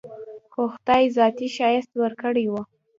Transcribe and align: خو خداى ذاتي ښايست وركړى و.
خو 0.53 0.61
خداى 0.73 1.05
ذاتي 1.17 1.47
ښايست 1.55 1.91
وركړى 2.01 2.45
و. 2.49 2.53